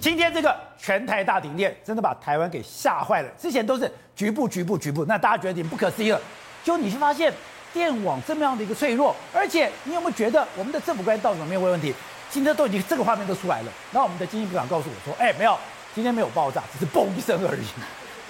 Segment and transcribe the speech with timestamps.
[0.00, 3.28] 今天这个全台大停电，真的把台湾给吓坏了。
[3.38, 6.20] 之前都是局部、局部、局部，那大家觉得挺不可思议了。
[6.62, 7.32] 就你去发现
[7.72, 11.92] 电网这么样的一个脆弱，而且你有没有觉得我们的政府官员到底有没有问题？
[12.30, 13.72] 今天都已经这个画面都出来了。
[13.90, 15.58] 那我们的经济部长告诉我说：“哎，没有，
[15.94, 17.62] 今天没有爆炸，只是嘣一声而已。”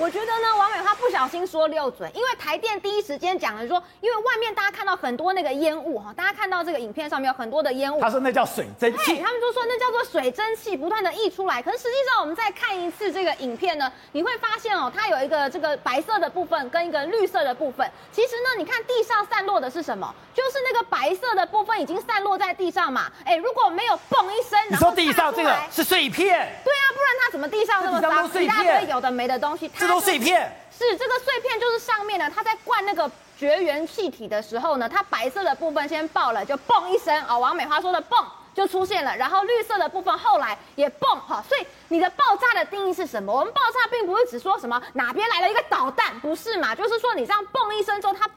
[0.00, 11.61] 我觉得呢，王美花不小心说六嘴，因为台电第一时间讲了说，因为外面大家看到很多那个烟雾哈，大家看到这个影片上面有很多的烟雾，他说那叫水蒸气，他们就说那叫做水蒸气不断的溢出来。
[11.61, 17.90] 可是实际上我们再看一次这个影片呢，你会发现哦，它有一个这个白色的部分跟一个绿色的部分。
[18.12, 20.14] 其实呢，你看地上散落的是什么？
[20.32, 23.11] 就是那个白色的部分已经散落在地上嘛。
[23.25, 26.48] 哎，如果没有嘣一声，你说地上这个是碎片？
[26.64, 28.28] 对啊，不然它怎么地上那么脏？
[28.40, 29.68] 一大堆有的没的东西。
[29.76, 38.24] 这都碎片，是这个碎片，就是上面呢，它在灌那个绝缘气体的时候呢，它白色的部分先爆了，就嘣一声啊，王美花说的嘣
[38.55, 43.33] 就出现了，然后绿色的部分后来也嘣哈，所以你的爆炸的定义是什么？
[43.33, 46.75] 我们爆炸并不是只说什么哪边来了一个导弹，不是嘛？
[46.75, 48.28] 就是说你这样嘣一声之后，它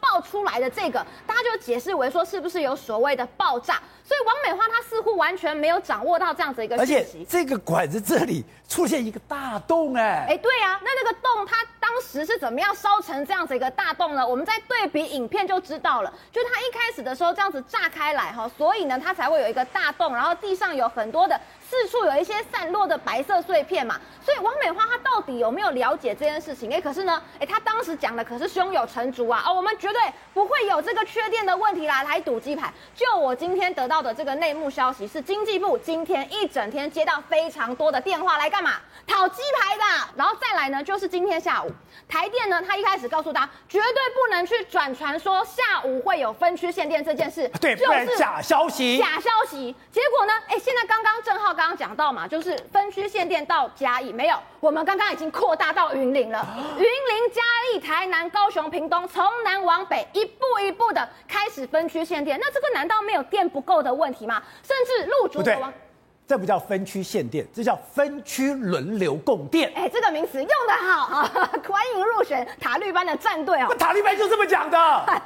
[0.52, 3.82] 来的这个，大家就解释为说是不是有所谓的爆炸？
[4.04, 14.28] 所以王美花她似乎完全没有掌握到这样子一个信息，而且这个管子这里出现一个大洞，哎，哎，对啊，那那个洞它当时是怎么样烧成这样子一个大洞呢？
[14.28, 21.40] 我们在对比影片就知道了，就它一开始的时候这样子炸开来哈，所以呢它才会有一个大洞，然后地上有很多的。
[21.72, 26.70] 四处有一些散落的白色碎片嘛，所以王美花她到底有没有了解这件事情？
[26.70, 30.02] 哎，可是呢，哎，她当时讲的可是胸有成竹啊，哦，我们绝对
[30.34, 32.74] 不会有这个缺电的问题啦，来赌鸡排。
[32.94, 38.72] 就我今天得到的这个内幕消息，是经济部今天一整天接到非常多的电话来干嘛？
[39.08, 39.84] 讨鸡排的。
[40.18, 41.72] 然后再来呢，就是今天下午，
[42.10, 49.74] 台电呢，他一开始告诉他绝对不能去转传说下午会有分区限电这件事，对，就是假消息，假消息。
[49.90, 51.56] 结果呢，哎，现在刚刚正好。
[51.61, 56.46] 刚刚讲到嘛，就是分区限电到嘉义没有，我们刚刚已经扩大到云林了。
[56.78, 62.40] 云林、嘉义、台南、高雄、屏东，从南往北一步一步的开始分区限电。
[62.40, 64.42] 那这个难道没有电不够的问题吗？
[64.64, 65.56] 甚至陆主的
[66.32, 69.70] 这不叫分区限电，这叫分区轮流供电。
[69.76, 71.52] 哎，这个名词用得好啊！
[71.68, 73.68] 欢迎入选塔利班的战队哦。
[73.78, 74.78] 塔利班就这么讲的。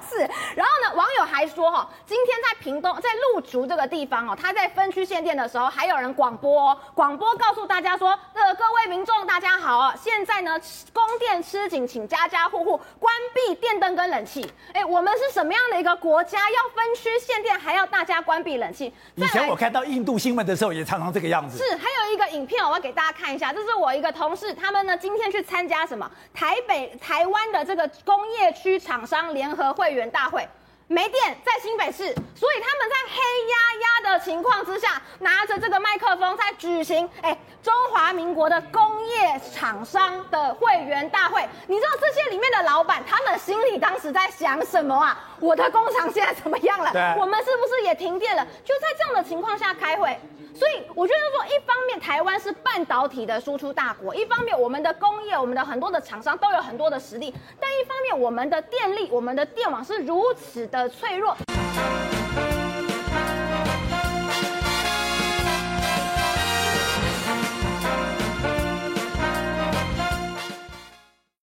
[0.09, 0.17] 是。
[0.55, 10.59] 然后呢，网友还说哈，今天在屏东，在鹿竹这个地方哦，他在分区限电的时候，还有人广播哦，广播告诉大家说，呃，各位民众大家好啊，现在呢，
[10.91, 14.51] 供电吃紧，请家家户户关闭电灯跟冷气。
[14.73, 16.39] 哎，我们是什么样的一个国家？
[16.49, 18.91] 要分区限电，还要大家关闭冷气？
[19.13, 21.57] 以前我看到印度新闻的时候也常常这个样子。
[21.57, 23.51] 是，还有一个影片，我要给大家看一下。
[23.53, 30.47] 这是我一个同事，他们呢今天去参加什么台北、台湾的这个工业区厂商联合会员大会。
[30.87, 33.19] 没电在新北市，所以他们在黑
[33.49, 41.43] 压压的情况之下，拿着这个麦克风在举行，哎，中华民国的工业厂商的会员大会。
[41.65, 45.19] 你知道这些里面的老板，他们心里当时在想什么啊？
[45.39, 47.15] 我的工厂现在怎么样了？
[47.19, 48.45] 我们是不是也停电了？
[48.63, 50.15] 就在这样的情况下开会。
[50.53, 61.35] 所以我觉得说，一方面台湾是半导体的输出大国，一方面我们的工业、我们的很多的厂商都有很多的实力，但一方面我们的电力、我们的电网是如此的脆弱。